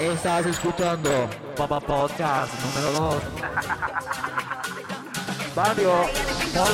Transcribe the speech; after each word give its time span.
Estás 0.00 0.46
escuchando 0.46 1.10
Papa 1.56 1.80
Podcast 1.80 2.52
número 2.76 2.92
2. 2.92 3.22
Barrio 5.56 5.92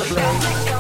Play. 0.09 0.75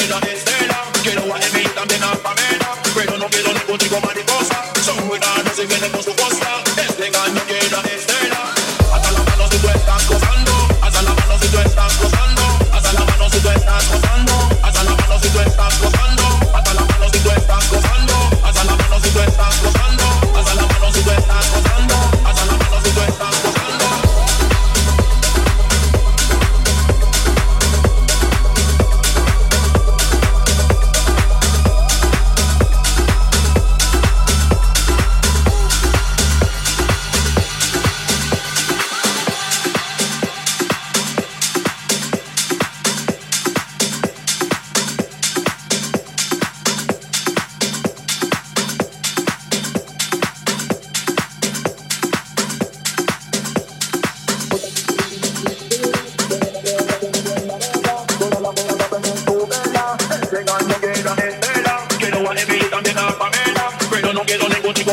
Quiero 0.00 0.18
decirlo, 0.20 0.74
quiero 1.02 1.26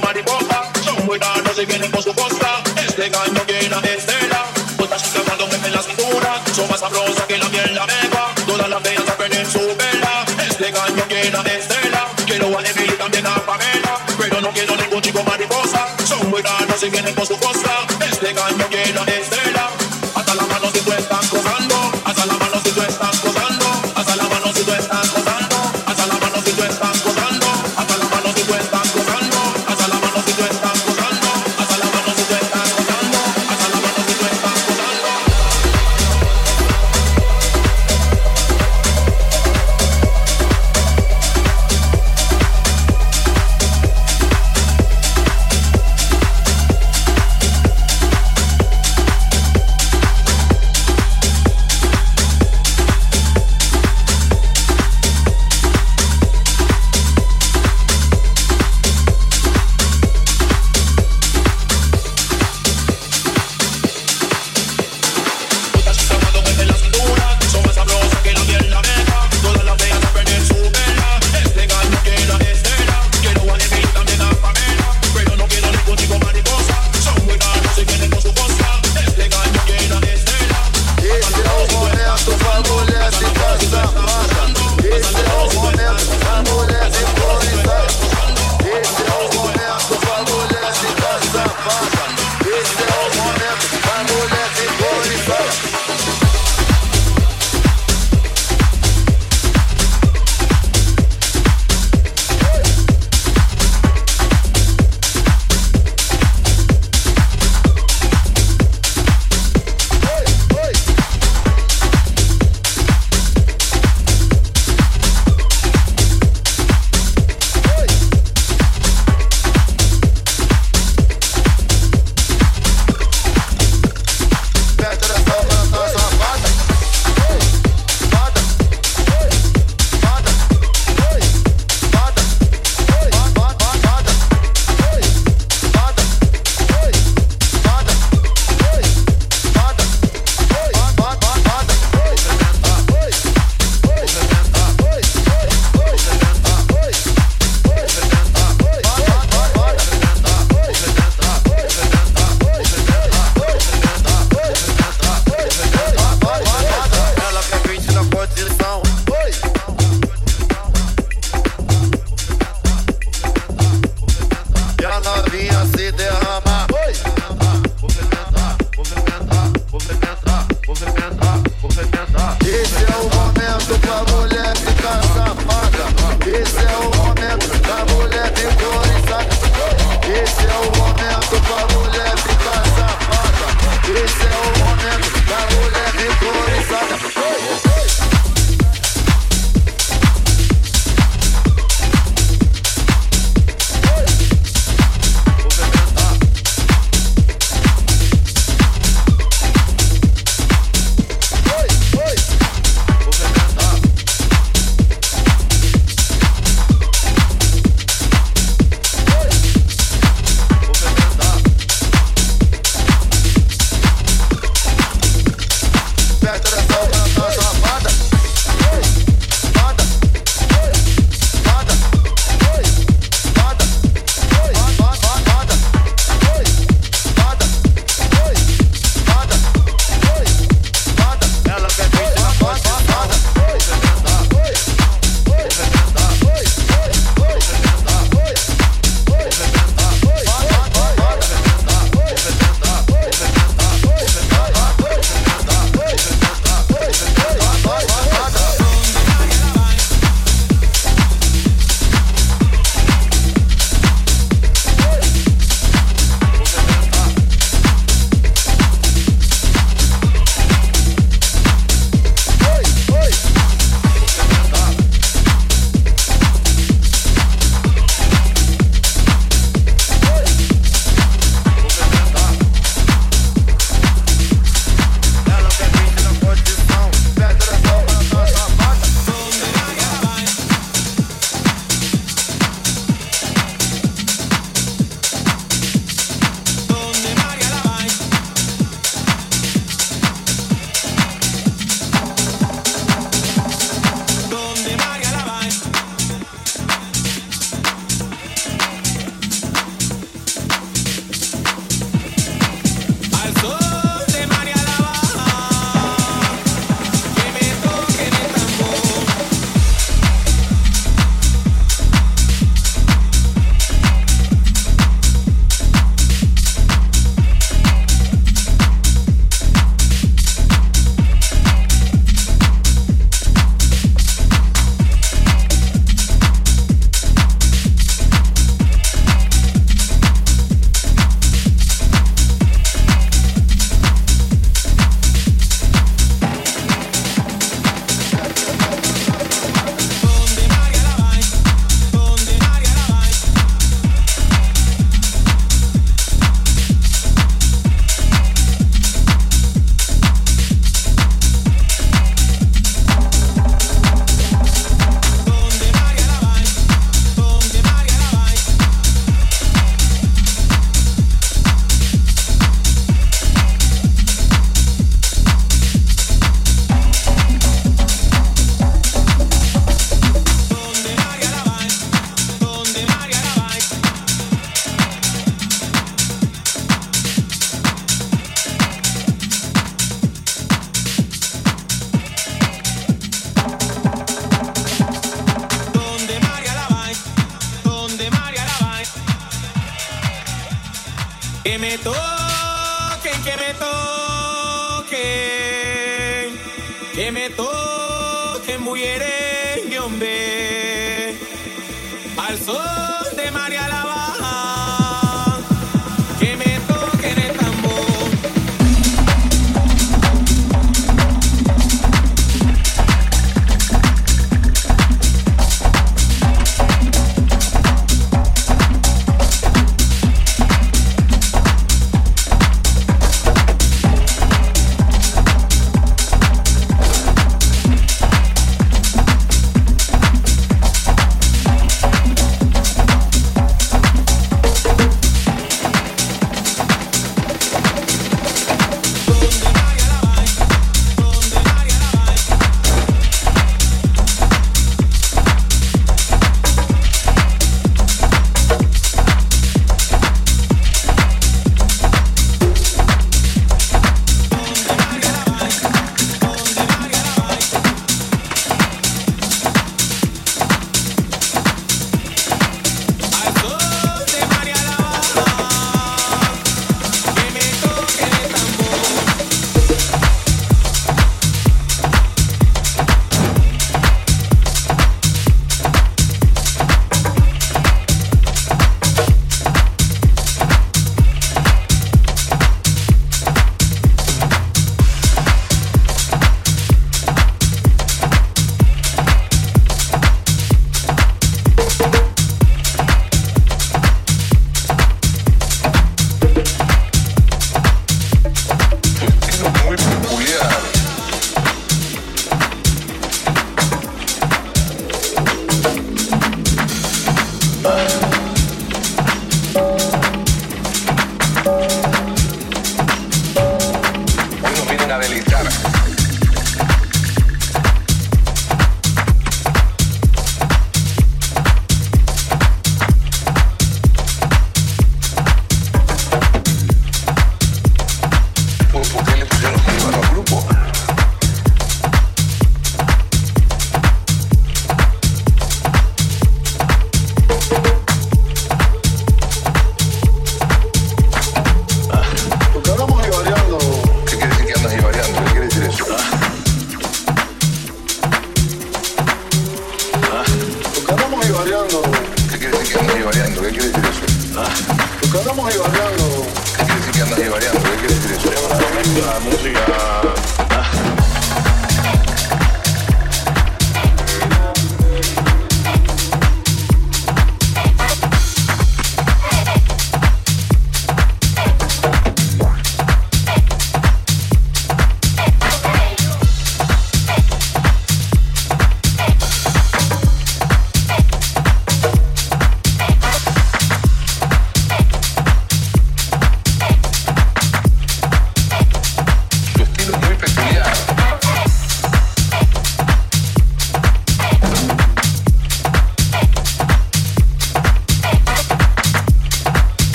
mariposa, 0.00 0.70
son 0.84 1.06
muy 1.06 1.18
caros 1.18 1.58
y 1.60 1.66
vienen 1.66 1.90
con 1.90 2.02
su 2.02 2.14
costa. 2.14 2.62
Este 2.86 3.08
gallo 3.08 3.44
llena 3.46 3.80
de 3.80 3.94
estela, 3.94 4.44
puta 4.76 4.96
chica 4.96 5.20
cuando 5.26 5.46
me 5.48 5.54
en 5.66 5.72
la 5.72 5.82
cintura, 5.82 6.42
son 6.54 6.68
más 6.68 6.80
sabrosas 6.80 7.24
que 7.26 7.38
la 7.38 7.48
miel 7.48 7.74
la 7.74 7.86
mega, 7.86 8.34
todas 8.46 8.68
las 8.68 8.82
veas 8.82 9.08
a 9.08 9.16
perder 9.16 9.46
su 9.46 9.58
vela. 9.58 10.24
Este 10.48 10.70
gallo 10.70 11.04
llena 11.08 11.42
de 11.42 11.58
estela, 11.58 12.08
quiero 12.26 12.58
a 12.58 12.62
Neville 12.62 12.94
y 12.94 12.98
también 12.98 13.26
a 13.26 13.34
Pamela, 13.46 13.98
pero 14.18 14.40
no 14.40 14.50
quiero 14.50 14.76
ningún 14.76 15.02
chico 15.02 15.22
mariposa, 15.24 15.86
son 16.04 16.30
muy 16.30 16.42
caros 16.42 16.82
y 16.82 16.90
vienen 16.90 17.14
con 17.14 17.26
su 17.26 17.38
costa. 17.38 17.83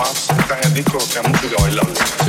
Más 0.00 0.30
está 0.30 0.56
en 0.58 0.64
el 0.64 0.74
disco 0.74 0.96
es 0.96 1.28
música 1.28 1.56
bailable. 1.60 2.19